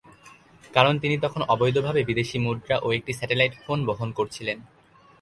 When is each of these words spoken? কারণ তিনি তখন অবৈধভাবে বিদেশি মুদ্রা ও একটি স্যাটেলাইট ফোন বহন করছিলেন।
কারণ 0.73 0.93
তিনি 0.99 1.15
তখন 1.17 1.41
অবৈধভাবে 1.43 2.01
বিদেশি 2.03 2.37
মুদ্রা 2.39 2.75
ও 2.83 2.87
একটি 2.91 3.11
স্যাটেলাইট 3.13 3.53
ফোন 3.65 3.79
বহন 3.85 4.09
করছিলেন। 4.11 4.57